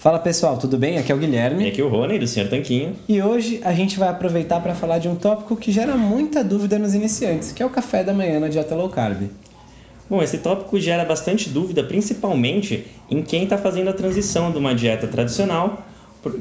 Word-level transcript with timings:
Fala 0.00 0.18
pessoal, 0.18 0.56
tudo 0.56 0.78
bem? 0.78 0.96
Aqui 0.96 1.12
é 1.12 1.14
o 1.14 1.18
Guilherme. 1.18 1.64
E 1.64 1.68
aqui 1.68 1.78
é 1.78 1.84
o 1.84 1.88
Rony 1.88 2.18
do 2.18 2.26
Senhor 2.26 2.48
Tanquinho. 2.48 2.96
E 3.06 3.20
hoje 3.20 3.60
a 3.62 3.74
gente 3.74 3.98
vai 3.98 4.08
aproveitar 4.08 4.58
para 4.60 4.74
falar 4.74 4.96
de 4.96 5.10
um 5.10 5.14
tópico 5.14 5.54
que 5.54 5.70
gera 5.70 5.94
muita 5.94 6.42
dúvida 6.42 6.78
nos 6.78 6.94
iniciantes, 6.94 7.52
que 7.52 7.62
é 7.62 7.66
o 7.66 7.68
café 7.68 8.02
da 8.02 8.14
manhã 8.14 8.40
na 8.40 8.48
dieta 8.48 8.74
low 8.74 8.88
carb. 8.88 9.28
Bom, 10.08 10.22
esse 10.22 10.38
tópico 10.38 10.80
gera 10.80 11.04
bastante 11.04 11.50
dúvida, 11.50 11.84
principalmente 11.84 12.86
em 13.10 13.20
quem 13.20 13.44
está 13.44 13.58
fazendo 13.58 13.90
a 13.90 13.92
transição 13.92 14.50
de 14.50 14.56
uma 14.56 14.74
dieta 14.74 15.06
tradicional, 15.06 15.84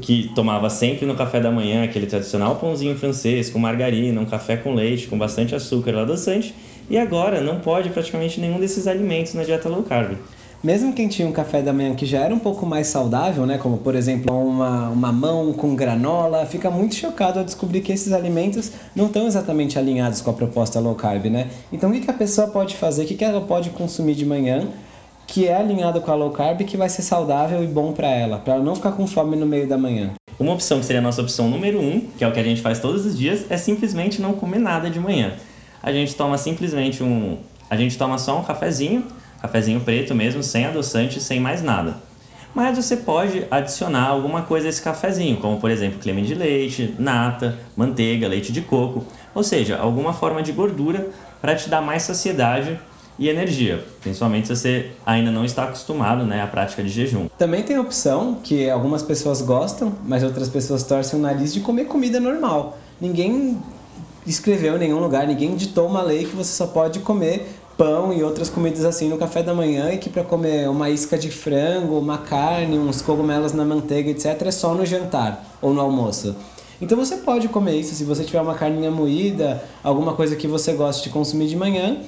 que 0.01 0.31
tomava 0.33 0.69
sempre 0.69 1.05
no 1.05 1.15
café 1.15 1.41
da 1.41 1.51
manhã 1.51 1.83
aquele 1.83 2.07
tradicional 2.07 2.55
pãozinho 2.55 2.97
francês 2.97 3.49
com 3.49 3.59
margarina, 3.59 4.21
um 4.21 4.25
café 4.25 4.55
com 4.55 4.73
leite, 4.73 5.07
com 5.07 5.17
bastante 5.17 5.53
açúcar 5.53 5.91
e 5.91 5.99
adoçante, 5.99 6.55
e 6.89 6.97
agora 6.97 7.41
não 7.41 7.59
pode 7.59 7.89
praticamente 7.89 8.39
nenhum 8.39 8.57
desses 8.57 8.87
alimentos 8.87 9.33
na 9.33 9.43
dieta 9.43 9.67
low 9.67 9.83
carb 9.83 10.15
mesmo 10.63 10.93
quem 10.93 11.07
tinha 11.07 11.27
um 11.27 11.31
café 11.31 11.61
da 11.61 11.71
manhã 11.71 11.95
que 11.95 12.05
já 12.05 12.19
era 12.19 12.33
um 12.33 12.39
pouco 12.39 12.65
mais 12.65 12.87
saudável, 12.87 13.45
né, 13.45 13.57
como 13.57 13.77
por 13.77 13.95
exemplo 13.95 14.35
uma, 14.35 14.89
uma 14.89 15.11
mão 15.11 15.53
com 15.53 15.75
granola, 15.75 16.45
fica 16.45 16.69
muito 16.69 16.95
chocado 16.95 17.39
ao 17.39 17.45
descobrir 17.45 17.81
que 17.81 17.91
esses 17.91 18.11
alimentos 18.11 18.71
não 18.95 19.05
estão 19.05 19.25
exatamente 19.25 19.79
alinhados 19.79 20.21
com 20.21 20.29
a 20.29 20.33
proposta 20.33 20.79
low 20.79 20.95
carb, 20.95 21.25
né? 21.25 21.49
Então 21.71 21.89
o 21.89 21.93
que, 21.93 22.01
que 22.01 22.11
a 22.11 22.13
pessoa 22.13 22.47
pode 22.47 22.75
fazer, 22.75 23.03
o 23.03 23.05
que, 23.05 23.15
que 23.15 23.23
ela 23.23 23.41
pode 23.41 23.69
consumir 23.69 24.15
de 24.15 24.25
manhã 24.25 24.67
que 25.25 25.47
é 25.47 25.55
alinhado 25.55 26.01
com 26.01 26.11
a 26.11 26.15
low 26.15 26.31
carb 26.31 26.61
que 26.63 26.75
vai 26.75 26.89
ser 26.89 27.03
saudável 27.03 27.63
e 27.63 27.67
bom 27.67 27.93
para 27.93 28.07
ela, 28.07 28.39
para 28.39 28.55
ela 28.55 28.63
não 28.63 28.75
ficar 28.75 28.91
com 28.91 29.07
fome 29.07 29.37
no 29.37 29.45
meio 29.45 29.67
da 29.67 29.77
manhã? 29.77 30.11
Uma 30.39 30.53
opção 30.53 30.79
que 30.79 30.85
seria 30.85 30.99
a 30.99 31.03
nossa 31.03 31.21
opção 31.21 31.49
número 31.49 31.79
um, 31.79 32.01
que 32.17 32.23
é 32.23 32.27
o 32.27 32.31
que 32.31 32.39
a 32.39 32.43
gente 32.43 32.61
faz 32.61 32.79
todos 32.79 33.05
os 33.05 33.17
dias, 33.17 33.45
é 33.49 33.57
simplesmente 33.57 34.21
não 34.21 34.33
comer 34.33 34.59
nada 34.59 34.89
de 34.89 34.99
manhã. 34.99 35.33
A 35.83 35.91
gente 35.93 36.15
toma 36.15 36.37
simplesmente 36.37 37.03
um, 37.03 37.37
a 37.69 37.77
gente 37.77 37.97
toma 37.97 38.17
só 38.17 38.39
um 38.39 38.43
cafezinho 38.43 39.05
cafezinho 39.41 39.81
preto 39.81 40.13
mesmo, 40.15 40.43
sem 40.43 40.65
adoçante, 40.65 41.19
sem 41.19 41.39
mais 41.39 41.61
nada. 41.61 41.97
Mas 42.53 42.77
você 42.77 42.97
pode 42.97 43.45
adicionar 43.51 44.07
alguma 44.07 44.41
coisa 44.41 44.67
a 44.67 44.69
esse 44.69 44.81
cafezinho, 44.81 45.37
como 45.37 45.59
por 45.59 45.69
exemplo 45.69 45.99
creme 45.99 46.23
de 46.23 46.33
leite, 46.33 46.95
nata, 46.97 47.57
manteiga, 47.75 48.27
leite 48.27 48.51
de 48.51 48.61
coco, 48.61 49.05
ou 49.35 49.43
seja, 49.43 49.77
alguma 49.77 50.13
forma 50.13 50.41
de 50.41 50.51
gordura 50.51 51.09
para 51.39 51.55
te 51.55 51.69
dar 51.69 51.81
mais 51.81 52.03
saciedade 52.03 52.79
e 53.19 53.27
energia, 53.27 53.83
principalmente 54.01 54.47
se 54.47 54.55
você 54.55 54.91
ainda 55.05 55.29
não 55.29 55.43
está 55.43 55.65
acostumado 55.65 56.23
né, 56.23 56.41
à 56.41 56.47
prática 56.47 56.81
de 56.81 56.89
jejum. 56.89 57.27
Também 57.37 57.61
tem 57.61 57.75
a 57.75 57.81
opção 57.81 58.39
que 58.41 58.69
algumas 58.69 59.03
pessoas 59.03 59.41
gostam, 59.41 59.93
mas 60.05 60.23
outras 60.23 60.47
pessoas 60.47 60.83
torcem 60.83 61.19
o 61.19 61.21
nariz 61.21 61.53
de 61.53 61.59
comer 61.59 61.85
comida 61.85 62.19
normal. 62.19 62.77
Ninguém 62.99 63.61
escreveu 64.25 64.75
em 64.77 64.79
nenhum 64.79 64.99
lugar, 64.99 65.27
ninguém 65.27 65.55
ditou 65.55 65.87
uma 65.87 66.01
lei 66.01 66.25
que 66.25 66.35
você 66.35 66.51
só 66.51 66.67
pode 66.67 66.99
comer 66.99 67.47
pão 67.79 68.11
e 68.11 68.21
outras 68.21 68.49
comidas 68.49 68.83
assim 68.83 69.07
no 69.07 69.17
café 69.17 69.41
da 69.41 69.53
manhã 69.53 69.89
e 69.93 69.97
que 69.97 70.09
para 70.09 70.21
comer 70.21 70.69
uma 70.69 70.89
isca 70.89 71.17
de 71.17 71.31
frango, 71.31 71.97
uma 71.97 72.17
carne, 72.17 72.77
uns 72.77 73.01
cogumelos 73.01 73.53
na 73.53 73.63
manteiga, 73.63 74.09
etc, 74.11 74.47
é 74.47 74.51
só 74.51 74.73
no 74.73 74.85
jantar 74.85 75.57
ou 75.61 75.73
no 75.73 75.79
almoço. 75.79 76.35
Então 76.81 76.97
você 76.97 77.15
pode 77.15 77.47
comer 77.47 77.79
isso 77.79 77.95
se 77.95 78.03
você 78.03 78.25
tiver 78.25 78.41
uma 78.41 78.53
carninha 78.53 78.91
moída, 78.91 79.63
alguma 79.81 80.11
coisa 80.11 80.35
que 80.35 80.45
você 80.45 80.73
gosta 80.73 81.01
de 81.03 81.09
consumir 81.09 81.47
de 81.47 81.55
manhã, 81.55 82.01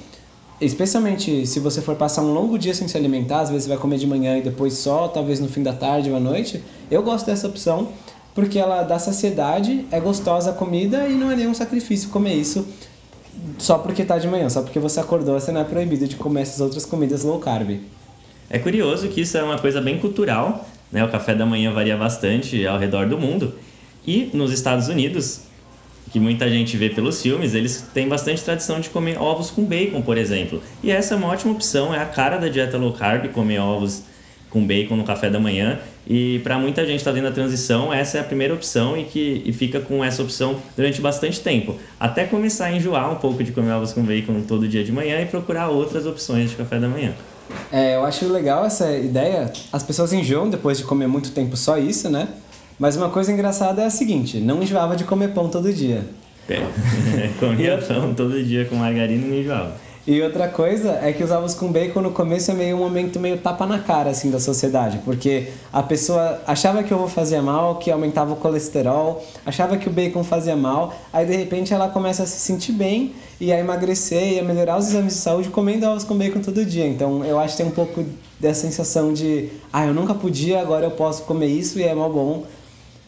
especialmente 0.60 1.46
se 1.46 1.58
você 1.58 1.80
for 1.80 1.96
passar 1.96 2.20
um 2.20 2.34
longo 2.34 2.58
dia 2.58 2.74
sem 2.74 2.86
se 2.86 2.96
alimentar, 2.98 3.40
às 3.40 3.48
vezes 3.48 3.64
você 3.64 3.70
vai 3.70 3.78
comer 3.78 3.96
de 3.96 4.06
manhã 4.06 4.36
e 4.36 4.42
depois 4.42 4.74
só, 4.74 5.08
talvez 5.08 5.40
no 5.40 5.48
fim 5.48 5.62
da 5.62 5.72
tarde 5.72 6.10
ou 6.10 6.16
à 6.18 6.20
noite. 6.20 6.62
Eu 6.90 7.02
gosto 7.02 7.24
dessa 7.24 7.48
opção 7.48 7.88
porque 8.34 8.58
ela 8.58 8.82
dá 8.82 8.98
saciedade, 8.98 9.86
é 9.90 9.98
gostosa 9.98 10.50
a 10.50 10.52
comida 10.52 11.08
e 11.08 11.14
não 11.14 11.30
é 11.30 11.36
nenhum 11.36 11.54
sacrifício 11.54 12.10
comer 12.10 12.34
isso 12.34 12.66
só 13.58 13.78
porque 13.78 14.04
tá 14.04 14.18
de 14.18 14.28
manhã, 14.28 14.48
só 14.48 14.62
porque 14.62 14.78
você 14.78 15.00
acordou, 15.00 15.38
você 15.38 15.52
não 15.52 15.60
é 15.60 15.64
proibido 15.64 16.06
de 16.06 16.16
comer 16.16 16.42
essas 16.42 16.60
outras 16.60 16.84
comidas 16.84 17.22
low 17.22 17.38
carb. 17.38 17.80
É 18.50 18.58
curioso 18.58 19.08
que 19.08 19.22
isso 19.22 19.36
é 19.38 19.42
uma 19.42 19.58
coisa 19.58 19.80
bem 19.80 19.98
cultural, 19.98 20.68
né? 20.90 21.04
O 21.04 21.08
café 21.08 21.34
da 21.34 21.46
manhã 21.46 21.72
varia 21.72 21.96
bastante 21.96 22.66
ao 22.66 22.78
redor 22.78 23.08
do 23.08 23.18
mundo. 23.18 23.54
E 24.06 24.30
nos 24.34 24.52
Estados 24.52 24.88
Unidos, 24.88 25.42
que 26.12 26.20
muita 26.20 26.48
gente 26.50 26.76
vê 26.76 26.90
pelos 26.90 27.22
filmes, 27.22 27.54
eles 27.54 27.88
têm 27.94 28.08
bastante 28.08 28.42
tradição 28.42 28.80
de 28.80 28.90
comer 28.90 29.18
ovos 29.18 29.50
com 29.50 29.64
bacon, 29.64 30.02
por 30.02 30.18
exemplo. 30.18 30.62
E 30.82 30.90
essa 30.90 31.14
é 31.14 31.16
uma 31.16 31.28
ótima 31.28 31.52
opção, 31.52 31.94
é 31.94 31.98
a 31.98 32.04
cara 32.04 32.36
da 32.36 32.48
dieta 32.48 32.76
low 32.76 32.92
carb, 32.92 33.28
comer 33.28 33.58
ovos 33.58 34.02
com 34.50 34.66
bacon 34.66 34.96
no 34.96 35.04
café 35.04 35.30
da 35.30 35.40
manhã. 35.40 35.78
E 36.06 36.40
para 36.40 36.58
muita 36.58 36.82
gente 36.82 36.94
que 36.94 37.00
está 37.00 37.12
dentro 37.12 37.28
da 37.28 37.34
transição, 37.34 37.92
essa 37.92 38.18
é 38.18 38.20
a 38.20 38.24
primeira 38.24 38.52
opção 38.52 38.96
e 38.96 39.04
que 39.04 39.42
e 39.44 39.52
fica 39.52 39.80
com 39.80 40.04
essa 40.04 40.22
opção 40.22 40.56
durante 40.76 41.00
bastante 41.00 41.40
tempo. 41.40 41.76
Até 41.98 42.24
começar 42.24 42.66
a 42.66 42.72
enjoar 42.72 43.12
um 43.12 43.16
pouco 43.16 43.42
de 43.44 43.52
comer 43.52 43.72
ovos 43.72 43.92
com 43.92 44.02
bacon 44.02 44.42
todo 44.42 44.66
dia 44.66 44.82
de 44.82 44.90
manhã 44.90 45.20
e 45.20 45.26
procurar 45.26 45.68
outras 45.68 46.06
opções 46.06 46.50
de 46.50 46.56
café 46.56 46.78
da 46.78 46.88
manhã. 46.88 47.14
É, 47.70 47.96
eu 47.96 48.04
acho 48.04 48.26
legal 48.32 48.64
essa 48.64 48.90
ideia. 48.96 49.52
As 49.72 49.82
pessoas 49.82 50.12
enjoam 50.12 50.50
depois 50.50 50.78
de 50.78 50.84
comer 50.84 51.06
muito 51.06 51.30
tempo 51.30 51.56
só 51.56 51.78
isso, 51.78 52.08
né? 52.08 52.28
Mas 52.78 52.96
uma 52.96 53.10
coisa 53.10 53.32
engraçada 53.32 53.82
é 53.82 53.86
a 53.86 53.90
seguinte: 53.90 54.38
não 54.38 54.62
enjoava 54.62 54.96
de 54.96 55.04
comer 55.04 55.28
pão 55.28 55.48
todo 55.48 55.72
dia. 55.72 56.04
É, 56.48 56.58
comia 57.38 57.78
pão 57.78 58.12
todo 58.14 58.42
dia 58.42 58.64
com 58.64 58.76
margarina 58.76 59.24
e 59.24 59.28
não 59.28 59.36
enjoava. 59.36 59.91
E 60.04 60.20
outra 60.20 60.48
coisa 60.48 60.98
é 61.00 61.12
que 61.12 61.22
os 61.22 61.30
ovos 61.30 61.54
com 61.54 61.70
bacon 61.70 62.00
no 62.00 62.10
começo 62.10 62.50
é 62.50 62.54
meio 62.54 62.74
um 62.74 62.80
momento 62.80 63.20
meio 63.20 63.38
tapa 63.38 63.64
na 63.66 63.78
cara 63.78 64.10
assim 64.10 64.32
da 64.32 64.40
sociedade, 64.40 64.98
porque 65.04 65.48
a 65.72 65.80
pessoa 65.80 66.40
achava 66.44 66.82
que 66.82 66.92
o 66.92 66.96
ovo 66.96 67.08
fazia 67.08 67.40
mal, 67.40 67.76
que 67.76 67.88
aumentava 67.88 68.32
o 68.32 68.36
colesterol, 68.36 69.24
achava 69.46 69.76
que 69.76 69.88
o 69.88 69.92
bacon 69.92 70.24
fazia 70.24 70.56
mal, 70.56 70.92
aí 71.12 71.24
de 71.24 71.36
repente 71.36 71.72
ela 71.72 71.88
começa 71.88 72.24
a 72.24 72.26
se 72.26 72.40
sentir 72.40 72.72
bem 72.72 73.14
e 73.40 73.52
a 73.52 73.60
emagrecer 73.60 74.32
e 74.32 74.40
a 74.40 74.42
melhorar 74.42 74.76
os 74.76 74.88
exames 74.88 75.14
de 75.14 75.20
saúde 75.20 75.50
comendo 75.50 75.86
ovos 75.86 76.02
com 76.02 76.18
bacon 76.18 76.40
todo 76.40 76.64
dia. 76.64 76.86
Então 76.86 77.24
eu 77.24 77.38
acho 77.38 77.56
que 77.56 77.62
tem 77.62 77.70
um 77.70 77.74
pouco 77.74 78.04
dessa 78.40 78.62
sensação 78.62 79.12
de, 79.12 79.50
ah, 79.72 79.86
eu 79.86 79.94
nunca 79.94 80.14
podia, 80.14 80.60
agora 80.60 80.86
eu 80.86 80.90
posso 80.90 81.22
comer 81.22 81.46
isso 81.46 81.78
e 81.78 81.84
é 81.84 81.94
mal 81.94 82.12
bom. 82.12 82.44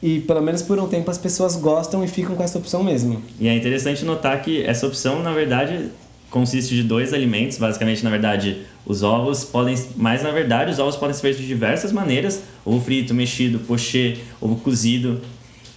E 0.01 0.21
pelo 0.21 0.43
menos 0.43 0.63
por 0.63 0.79
um 0.79 0.87
tempo 0.87 1.11
as 1.11 1.19
pessoas 1.19 1.57
gostam 1.57 2.05
e 2.05 2.07
ficam 2.07 2.37
com 2.37 2.43
essa 2.43 2.59
opção 2.59 2.85
mesmo. 2.85 3.21
E 3.41 3.49
é 3.49 3.57
interessante 3.57 4.05
notar 4.05 4.41
que 4.43 4.63
essa 4.63 4.87
opção, 4.87 5.23
na 5.23 5.33
verdade, 5.33 5.91
consiste 6.35 6.75
de 6.75 6.83
dois 6.83 7.15
alimentos, 7.15 7.59
basicamente, 7.59 8.03
na 8.03 8.11
verdade, 8.11 8.63
os 8.85 9.05
ovos 9.05 9.45
podem, 9.45 9.77
mas 9.95 10.25
na 10.25 10.33
verdade 10.33 10.73
os 10.73 10.81
ovos 10.81 10.97
podem 10.97 11.15
ser 11.15 11.23
feitos 11.23 11.41
de 11.41 11.47
diversas 11.47 11.93
maneiras, 11.93 12.43
ovo 12.65 12.85
frito, 12.85 13.15
mexido, 13.15 13.61
pochê, 13.61 14.17
ovo 14.41 14.57
cozido, 14.57 15.21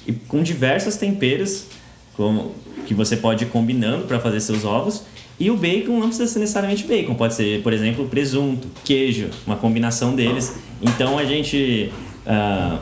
e 0.08 0.12
com 0.12 0.42
diversos 0.42 0.96
temperos 0.96 1.66
como, 2.16 2.56
que 2.88 2.96
você 2.96 3.16
pode 3.16 3.44
ir 3.44 3.50
combinando 3.50 4.06
para 4.06 4.20
fazer 4.20 4.42
seus 4.42 4.66
ovos. 4.66 5.04
E 5.40 5.52
o 5.52 5.56
bacon 5.56 6.00
não 6.00 6.08
precisa 6.08 6.26
ser 6.26 6.40
necessariamente 6.40 6.86
bacon, 6.86 7.14
pode 7.14 7.36
ser, 7.36 7.62
por 7.62 7.72
exemplo, 7.72 8.08
presunto, 8.08 8.68
queijo, 8.84 9.30
uma 9.46 9.58
combinação 9.58 10.16
deles. 10.16 10.56
Então 10.82 11.20
a 11.20 11.24
gente 11.24 11.92
uh, 12.26 12.80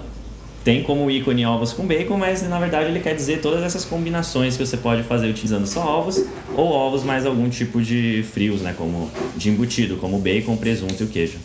tem 0.65 0.81
como 0.81 1.11
ícone 1.11 1.45
ovos 1.45 1.71
com 1.73 1.85
bacon, 1.85 2.17
mas 2.17 2.41
na 2.41 2.57
verdade 2.57 2.89
ele 2.89 2.99
quer 2.99 3.13
dizer 3.13 3.39
todas 3.39 3.63
essas 3.63 3.85
combinações 3.85 4.57
que 4.57 4.65
você 4.65 4.75
pode 4.75 5.03
fazer 5.03 5.29
utilizando 5.29 5.67
só 5.67 5.99
ovos 5.99 6.25
ou 6.57 6.71
ovos 6.71 7.03
mais 7.03 7.23
algum 7.23 7.47
tipo 7.47 7.79
de 7.79 8.25
frios, 8.33 8.61
né, 8.61 8.73
como 8.75 9.07
de 9.37 9.51
embutido, 9.51 9.97
como 9.97 10.17
bacon, 10.17 10.57
presunto 10.57 11.03
e 11.03 11.05
o 11.05 11.07
queijo. 11.07 11.37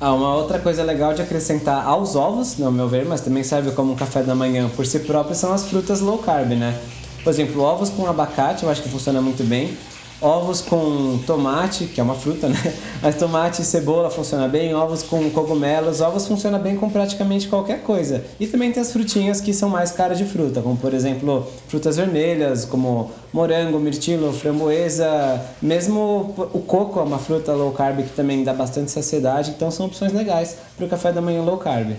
Ah, 0.00 0.14
uma 0.14 0.36
outra 0.36 0.60
coisa 0.60 0.84
legal 0.84 1.12
de 1.12 1.22
acrescentar 1.22 1.84
aos 1.84 2.14
ovos, 2.14 2.56
no 2.56 2.70
meu 2.70 2.88
ver, 2.88 3.04
mas 3.04 3.20
também 3.20 3.42
serve 3.42 3.72
como 3.72 3.92
um 3.92 3.96
café 3.96 4.22
da 4.22 4.34
manhã 4.34 4.68
por 4.68 4.86
si 4.86 5.00
próprio, 5.00 5.34
são 5.34 5.52
as 5.52 5.64
frutas 5.66 6.00
low 6.00 6.18
carb, 6.18 6.52
né? 6.52 6.80
Por 7.24 7.30
exemplo, 7.30 7.62
ovos 7.62 7.90
com 7.90 8.06
abacate, 8.06 8.62
eu 8.62 8.70
acho 8.70 8.82
que 8.82 8.88
funciona 8.88 9.20
muito 9.20 9.42
bem 9.42 9.76
ovos 10.22 10.60
com 10.60 11.18
tomate, 11.26 11.86
que 11.86 12.00
é 12.00 12.02
uma 12.02 12.14
fruta, 12.14 12.48
né? 12.48 12.74
Mas 13.02 13.16
tomate 13.16 13.62
e 13.62 13.64
cebola 13.64 14.08
funciona 14.08 14.46
bem, 14.46 14.72
ovos 14.74 15.02
com 15.02 15.28
cogumelos, 15.30 16.00
ovos 16.00 16.26
funciona 16.26 16.58
bem 16.58 16.76
com 16.76 16.88
praticamente 16.88 17.48
qualquer 17.48 17.82
coisa. 17.82 18.24
E 18.38 18.46
também 18.46 18.70
tem 18.70 18.80
as 18.80 18.92
frutinhas 18.92 19.40
que 19.40 19.52
são 19.52 19.68
mais 19.68 19.90
caras 19.90 20.16
de 20.16 20.24
fruta, 20.24 20.62
como 20.62 20.76
por 20.76 20.94
exemplo, 20.94 21.46
frutas 21.66 21.96
vermelhas, 21.96 22.64
como 22.64 23.10
morango, 23.32 23.80
mirtilo, 23.80 24.32
framboesa, 24.32 25.40
mesmo 25.60 26.34
o 26.52 26.60
coco 26.60 27.00
é 27.00 27.02
uma 27.02 27.18
fruta 27.18 27.52
low 27.52 27.72
carb 27.72 28.02
que 28.02 28.14
também 28.14 28.44
dá 28.44 28.54
bastante 28.54 28.92
saciedade, 28.92 29.50
então 29.50 29.70
são 29.70 29.86
opções 29.86 30.12
legais 30.12 30.56
para 30.76 30.86
o 30.86 30.88
café 30.88 31.10
da 31.10 31.20
manhã 31.20 31.42
low 31.42 31.58
carb. 31.58 31.96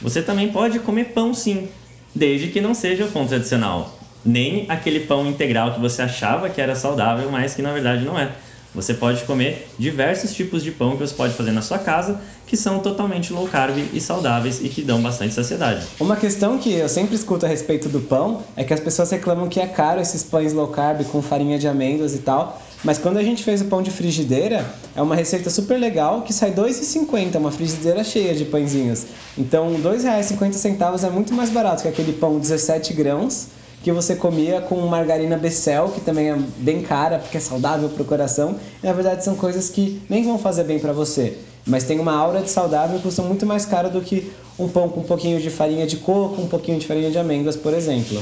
Você 0.00 0.22
também 0.22 0.50
pode 0.50 0.78
comer 0.78 1.12
pão 1.12 1.34
sim, 1.34 1.68
desde 2.14 2.48
que 2.48 2.60
não 2.60 2.72
seja 2.72 3.04
o 3.04 3.12
pão 3.12 3.26
tradicional 3.26 3.97
nem 4.24 4.66
aquele 4.68 5.00
pão 5.00 5.26
integral 5.26 5.74
que 5.74 5.80
você 5.80 6.02
achava 6.02 6.48
que 6.48 6.60
era 6.60 6.74
saudável, 6.74 7.30
mas 7.30 7.54
que 7.54 7.62
na 7.62 7.72
verdade 7.72 8.04
não 8.04 8.18
é. 8.18 8.32
Você 8.74 8.92
pode 8.92 9.24
comer 9.24 9.66
diversos 9.78 10.34
tipos 10.34 10.62
de 10.62 10.70
pão 10.70 10.92
que 10.92 10.98
você 10.98 11.14
pode 11.14 11.32
fazer 11.34 11.52
na 11.52 11.62
sua 11.62 11.78
casa, 11.78 12.20
que 12.46 12.56
são 12.56 12.80
totalmente 12.80 13.32
low 13.32 13.48
carb 13.48 13.76
e 13.92 14.00
saudáveis 14.00 14.60
e 14.62 14.68
que 14.68 14.82
dão 14.82 15.02
bastante 15.02 15.34
saciedade. 15.34 15.86
Uma 15.98 16.16
questão 16.16 16.58
que 16.58 16.72
eu 16.72 16.88
sempre 16.88 17.14
escuto 17.14 17.46
a 17.46 17.48
respeito 17.48 17.88
do 17.88 18.00
pão 18.00 18.42
é 18.54 18.64
que 18.64 18.74
as 18.74 18.80
pessoas 18.80 19.10
reclamam 19.10 19.48
que 19.48 19.58
é 19.58 19.66
caro 19.66 20.00
esses 20.00 20.22
pães 20.22 20.52
low 20.52 20.68
carb 20.68 21.02
com 21.06 21.22
farinha 21.22 21.58
de 21.58 21.66
amêndoas 21.66 22.14
e 22.14 22.18
tal. 22.18 22.60
Mas 22.84 22.98
quando 22.98 23.16
a 23.16 23.22
gente 23.22 23.42
fez 23.42 23.60
o 23.60 23.64
pão 23.64 23.82
de 23.82 23.90
frigideira, 23.90 24.64
é 24.94 25.02
uma 25.02 25.16
receita 25.16 25.50
super 25.50 25.78
legal 25.78 26.22
que 26.22 26.32
sai 26.32 26.50
R$ 26.50 26.56
2,50, 26.56 27.36
uma 27.36 27.50
frigideira 27.50 28.04
cheia 28.04 28.34
de 28.34 28.44
pãezinhos. 28.44 29.06
Então, 29.36 29.72
R$ 29.72 29.82
2,50 29.82 31.04
é 31.04 31.10
muito 31.10 31.34
mais 31.34 31.50
barato 31.50 31.82
que 31.82 31.88
aquele 31.88 32.12
pão 32.12 32.38
17 32.38 32.92
grãos 32.92 33.48
que 33.82 33.92
você 33.92 34.16
comia 34.16 34.60
com 34.60 34.76
margarina 34.86 35.36
Becel, 35.36 35.90
que 35.90 36.00
também 36.00 36.30
é 36.30 36.38
bem 36.58 36.82
cara 36.82 37.18
porque 37.18 37.36
é 37.36 37.40
saudável 37.40 37.88
para 37.88 38.02
o 38.02 38.04
coração. 38.04 38.56
E, 38.82 38.86
na 38.86 38.92
verdade 38.92 39.24
são 39.24 39.34
coisas 39.36 39.70
que 39.70 40.00
nem 40.08 40.24
vão 40.24 40.38
fazer 40.38 40.64
bem 40.64 40.78
para 40.78 40.92
você, 40.92 41.38
mas 41.66 41.84
tem 41.84 41.98
uma 42.00 42.12
aura 42.12 42.40
de 42.40 42.50
saudável 42.50 42.98
e 42.98 43.02
custam 43.02 43.24
muito 43.24 43.46
mais 43.46 43.64
caro 43.64 43.90
do 43.90 44.00
que 44.00 44.30
um 44.58 44.68
pão 44.68 44.88
com 44.88 45.00
um 45.00 45.04
pouquinho 45.04 45.40
de 45.40 45.50
farinha 45.50 45.86
de 45.86 45.98
coco, 45.98 46.40
um 46.42 46.48
pouquinho 46.48 46.78
de 46.78 46.86
farinha 46.86 47.10
de 47.10 47.18
amêndoas, 47.18 47.56
por 47.56 47.72
exemplo. 47.72 48.20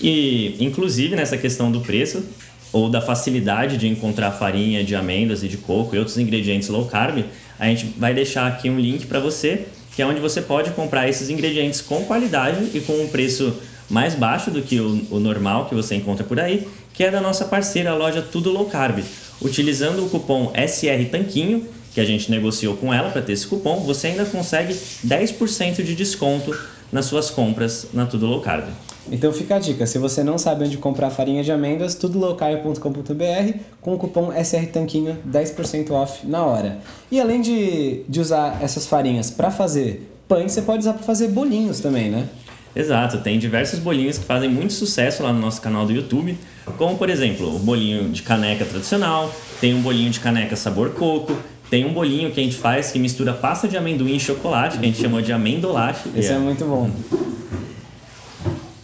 E 0.00 0.56
inclusive 0.60 1.16
nessa 1.16 1.36
questão 1.36 1.70
do 1.70 1.80
preço 1.80 2.24
ou 2.72 2.88
da 2.88 3.00
facilidade 3.00 3.76
de 3.76 3.88
encontrar 3.88 4.32
farinha 4.32 4.82
de 4.82 4.94
amêndoas 4.94 5.42
e 5.42 5.48
de 5.48 5.56
coco 5.56 5.94
e 5.94 5.98
outros 5.98 6.18
ingredientes 6.18 6.68
low 6.68 6.86
carb, 6.86 7.24
a 7.58 7.66
gente 7.66 7.86
vai 7.96 8.12
deixar 8.12 8.48
aqui 8.48 8.68
um 8.68 8.78
link 8.78 9.06
para 9.06 9.20
você, 9.20 9.66
que 9.94 10.02
é 10.02 10.06
onde 10.06 10.20
você 10.20 10.42
pode 10.42 10.70
comprar 10.70 11.08
esses 11.08 11.30
ingredientes 11.30 11.80
com 11.80 12.04
qualidade 12.04 12.70
e 12.74 12.80
com 12.80 12.92
um 12.94 13.08
preço 13.08 13.54
mais 13.88 14.14
baixo 14.14 14.50
do 14.50 14.62
que 14.62 14.80
o, 14.80 15.06
o 15.10 15.20
normal 15.20 15.66
que 15.66 15.74
você 15.74 15.94
encontra 15.94 16.24
por 16.24 16.40
aí, 16.40 16.66
que 16.92 17.04
é 17.04 17.10
da 17.10 17.20
nossa 17.20 17.44
parceira 17.44 17.90
a 17.90 17.94
loja 17.94 18.22
Tudo 18.22 18.50
Low 18.50 18.66
Carb. 18.66 19.00
Utilizando 19.42 20.04
o 20.04 20.08
cupom 20.08 20.52
SR 20.54 21.10
Tanquinho, 21.10 21.66
que 21.92 22.00
a 22.00 22.04
gente 22.04 22.30
negociou 22.30 22.76
com 22.76 22.92
ela 22.92 23.10
para 23.10 23.22
ter 23.22 23.32
esse 23.32 23.46
cupom, 23.46 23.80
você 23.80 24.08
ainda 24.08 24.24
consegue 24.24 24.74
10% 24.74 25.82
de 25.82 25.94
desconto 25.94 26.56
nas 26.90 27.06
suas 27.06 27.30
compras 27.30 27.88
na 27.92 28.06
Tudo 28.06 28.26
Low 28.26 28.40
Carb. 28.40 28.64
Então 29.10 29.32
fica 29.32 29.56
a 29.56 29.58
dica, 29.58 29.86
se 29.86 29.98
você 29.98 30.24
não 30.24 30.38
sabe 30.38 30.64
onde 30.64 30.78
comprar 30.78 31.10
farinha 31.10 31.44
de 31.44 31.52
amêndoas, 31.52 31.94
tudolowcarb.com.br 31.94 33.58
com 33.80 33.94
o 33.94 33.98
cupom 33.98 34.32
SR 34.32 34.66
Tanquinho 34.72 35.18
10% 35.28 35.90
off 35.90 36.26
na 36.26 36.44
hora. 36.44 36.78
E 37.10 37.20
além 37.20 37.40
de, 37.40 38.02
de 38.08 38.20
usar 38.20 38.62
essas 38.62 38.86
farinhas 38.86 39.30
para 39.30 39.50
fazer 39.50 40.10
pães, 40.26 40.52
você 40.52 40.62
pode 40.62 40.80
usar 40.80 40.94
para 40.94 41.02
fazer 41.02 41.28
bolinhos 41.28 41.80
também, 41.80 42.10
né? 42.10 42.26
Exato, 42.76 43.18
tem 43.18 43.38
diversos 43.38 43.78
bolinhos 43.78 44.18
que 44.18 44.24
fazem 44.24 44.50
muito 44.50 44.72
sucesso 44.72 45.22
lá 45.22 45.32
no 45.32 45.38
nosso 45.38 45.60
canal 45.60 45.86
do 45.86 45.92
YouTube, 45.92 46.36
como 46.76 46.98
por 46.98 47.08
exemplo 47.08 47.54
o 47.54 47.58
bolinho 47.58 48.08
de 48.08 48.22
caneca 48.22 48.64
tradicional, 48.64 49.32
tem 49.60 49.74
um 49.74 49.80
bolinho 49.80 50.10
de 50.10 50.18
caneca 50.18 50.56
sabor 50.56 50.90
coco, 50.90 51.36
tem 51.70 51.84
um 51.84 51.92
bolinho 51.92 52.30
que 52.32 52.40
a 52.40 52.42
gente 52.42 52.56
faz 52.56 52.90
que 52.90 52.98
mistura 52.98 53.32
pasta 53.32 53.68
de 53.68 53.76
amendoim 53.76 54.16
e 54.16 54.20
chocolate, 54.20 54.78
que 54.78 54.84
a 54.84 54.88
gente 54.88 55.00
chamou 55.00 55.22
de 55.22 55.32
amendolate. 55.32 56.08
Esse 56.16 56.30
é. 56.30 56.34
é 56.34 56.38
muito 56.38 56.64
bom. 56.64 56.90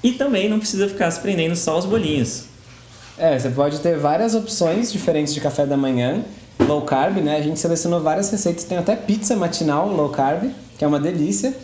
E 0.02 0.12
também 0.12 0.48
não 0.48 0.58
precisa 0.58 0.88
ficar 0.88 1.10
se 1.10 1.20
prendendo 1.20 1.54
só 1.56 1.72
aos 1.72 1.84
bolinhos. 1.84 2.44
É, 3.18 3.38
você 3.38 3.50
pode 3.50 3.80
ter 3.80 3.98
várias 3.98 4.34
opções 4.34 4.90
diferentes 4.90 5.34
de 5.34 5.40
café 5.40 5.66
da 5.66 5.76
manhã, 5.76 6.24
low 6.58 6.82
carb, 6.82 7.18
né? 7.18 7.36
A 7.36 7.42
gente 7.42 7.60
selecionou 7.60 8.00
várias 8.00 8.30
receitas, 8.30 8.64
tem 8.64 8.78
até 8.78 8.96
pizza 8.96 9.36
matinal 9.36 9.88
low 9.88 10.08
carb, 10.08 10.50
que 10.78 10.84
é 10.84 10.88
uma 10.88 10.98
delícia. 10.98 11.54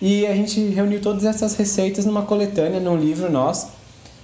E 0.00 0.26
a 0.26 0.34
gente 0.34 0.60
reuniu 0.60 1.00
todas 1.00 1.24
essas 1.24 1.56
receitas 1.56 2.04
numa 2.04 2.22
coletânea, 2.22 2.78
num 2.78 2.96
livro 2.96 3.30
nosso, 3.30 3.68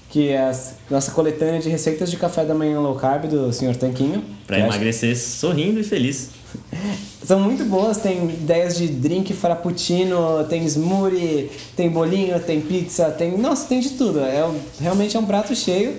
que 0.08 0.28
é 0.28 0.38
a 0.38 0.54
nossa 0.88 1.10
coletânea 1.10 1.60
de 1.60 1.68
receitas 1.68 2.10
de 2.10 2.16
café 2.16 2.44
da 2.44 2.54
manhã 2.54 2.80
low 2.80 2.94
carb 2.94 3.26
do 3.26 3.52
Sr. 3.52 3.74
Tanquinho. 3.76 4.22
Para 4.46 4.60
emagrecer 4.60 5.12
acho... 5.12 5.20
sorrindo 5.20 5.80
e 5.80 5.84
feliz. 5.84 6.30
São 7.24 7.40
muito 7.40 7.64
boas, 7.64 7.96
tem 7.96 8.22
ideias 8.28 8.76
de 8.76 8.86
drink 8.86 9.32
frappuccino, 9.32 10.44
tem 10.48 10.64
smoothie, 10.66 11.50
tem 11.74 11.88
bolinho, 11.88 12.38
tem 12.38 12.60
pizza, 12.60 13.10
tem. 13.10 13.36
Nossa, 13.36 13.66
tem 13.66 13.80
de 13.80 13.90
tudo. 13.90 14.20
É, 14.20 14.48
realmente 14.78 15.16
é 15.16 15.20
um 15.20 15.26
prato 15.26 15.56
cheio. 15.56 15.96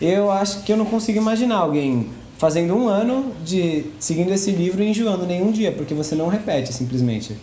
Eu 0.00 0.30
acho 0.30 0.62
que 0.62 0.72
eu 0.72 0.76
não 0.76 0.86
consigo 0.86 1.18
imaginar 1.18 1.56
alguém 1.56 2.08
fazendo 2.38 2.74
um 2.74 2.88
ano 2.88 3.34
de 3.44 3.84
seguindo 3.98 4.32
esse 4.32 4.50
livro 4.50 4.82
e 4.82 4.88
enjoando 4.88 5.26
nenhum 5.26 5.52
dia, 5.52 5.72
porque 5.72 5.92
você 5.92 6.14
não 6.14 6.28
repete 6.28 6.72
simplesmente. 6.72 7.36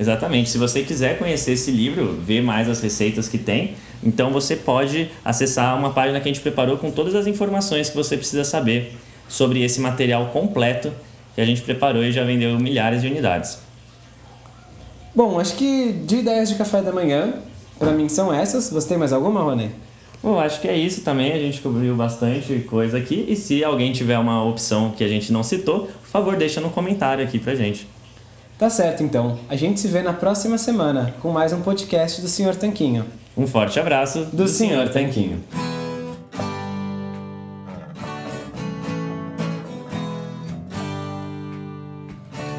Exatamente. 0.00 0.48
Se 0.48 0.56
você 0.56 0.82
quiser 0.82 1.18
conhecer 1.18 1.52
esse 1.52 1.70
livro, 1.70 2.14
ver 2.14 2.40
mais 2.40 2.70
as 2.70 2.80
receitas 2.80 3.28
que 3.28 3.36
tem, 3.36 3.74
então 4.02 4.30
você 4.30 4.56
pode 4.56 5.10
acessar 5.22 5.78
uma 5.78 5.90
página 5.90 6.18
que 6.18 6.26
a 6.26 6.32
gente 6.32 6.40
preparou 6.40 6.78
com 6.78 6.90
todas 6.90 7.14
as 7.14 7.26
informações 7.26 7.90
que 7.90 7.96
você 7.96 8.16
precisa 8.16 8.42
saber 8.42 8.96
sobre 9.28 9.62
esse 9.62 9.78
material 9.78 10.28
completo 10.28 10.90
que 11.34 11.40
a 11.42 11.44
gente 11.44 11.60
preparou 11.60 12.02
e 12.02 12.10
já 12.10 12.24
vendeu 12.24 12.58
milhares 12.58 13.02
de 13.02 13.08
unidades. 13.08 13.58
Bom, 15.14 15.38
acho 15.38 15.54
que 15.56 15.92
de 15.92 16.16
ideias 16.16 16.48
de 16.48 16.54
café 16.54 16.80
da 16.80 16.92
manhã, 16.92 17.34
para 17.78 17.92
mim 17.92 18.08
são 18.08 18.32
essas. 18.32 18.70
Você 18.70 18.88
tem 18.88 18.96
mais 18.96 19.12
alguma, 19.12 19.42
Rony? 19.42 19.70
Bom, 20.22 20.40
acho 20.40 20.62
que 20.62 20.68
é 20.68 20.76
isso 20.76 21.02
também. 21.02 21.32
A 21.32 21.38
gente 21.38 21.60
cobriu 21.60 21.94
bastante 21.94 22.60
coisa 22.60 22.96
aqui. 22.96 23.26
E 23.28 23.36
se 23.36 23.62
alguém 23.62 23.92
tiver 23.92 24.18
uma 24.18 24.42
opção 24.44 24.92
que 24.96 25.04
a 25.04 25.08
gente 25.08 25.30
não 25.30 25.42
citou, 25.42 25.80
por 25.80 26.08
favor, 26.08 26.36
deixa 26.36 26.58
no 26.58 26.70
comentário 26.70 27.22
aqui 27.22 27.38
pra 27.38 27.54
gente. 27.54 27.86
Tá 28.60 28.68
certo, 28.68 29.02
então. 29.02 29.38
A 29.48 29.56
gente 29.56 29.80
se 29.80 29.88
vê 29.88 30.02
na 30.02 30.12
próxima 30.12 30.58
semana 30.58 31.14
com 31.22 31.30
mais 31.30 31.50
um 31.50 31.62
podcast 31.62 32.20
do 32.20 32.28
Sr. 32.28 32.54
Tanquinho. 32.54 33.06
Um 33.34 33.46
forte 33.46 33.80
abraço 33.80 34.26
do, 34.26 34.36
do 34.36 34.48
Sr. 34.48 34.92
Tanquinho. 34.92 35.42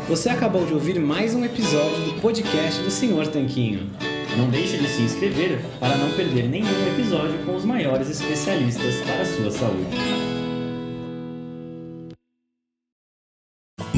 Você 0.09 0.27
acabou 0.29 0.65
de 0.65 0.73
ouvir 0.73 0.99
mais 0.99 1.35
um 1.35 1.45
episódio 1.45 2.03
do 2.05 2.19
podcast 2.19 2.81
do 2.81 2.89
Sr. 2.89 3.27
Tanquinho. 3.31 3.87
Não 4.35 4.49
deixe 4.49 4.77
de 4.77 4.87
se 4.87 5.03
inscrever 5.03 5.63
para 5.79 5.95
não 5.97 6.09
perder 6.13 6.49
nenhum 6.49 6.87
episódio 6.95 7.45
com 7.45 7.55
os 7.55 7.63
maiores 7.63 8.09
especialistas 8.09 8.95
para 9.05 9.21
a 9.21 9.25
sua 9.25 9.51
saúde. 9.51 10.30